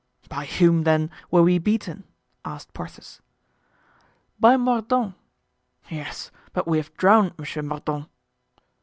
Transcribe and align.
"By 0.29 0.45
whom, 0.47 0.81
then, 0.81 1.11
were 1.29 1.43
we 1.43 1.59
beaten?" 1.59 2.05
asked 2.43 2.73
Porthos. 2.73 3.21
"By 4.39 4.57
Mordaunt." 4.57 5.13
"Yes, 5.91 6.31
but 6.53 6.67
we 6.67 6.77
have 6.77 6.91
drowned 6.97 7.37
Monsieur 7.37 7.61
Mordaunt." 7.61 8.09